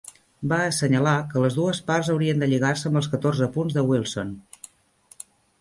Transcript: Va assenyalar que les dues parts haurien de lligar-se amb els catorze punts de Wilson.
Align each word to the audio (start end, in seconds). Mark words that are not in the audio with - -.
Va 0.53 0.57
assenyalar 0.69 1.13
que 1.33 1.43
les 1.43 1.57
dues 1.59 1.83
parts 1.91 2.09
haurien 2.13 2.41
de 2.45 2.49
lligar-se 2.53 2.89
amb 2.91 3.01
els 3.03 3.13
catorze 3.15 3.51
punts 3.59 3.79
de 3.79 3.85
Wilson. 3.93 4.37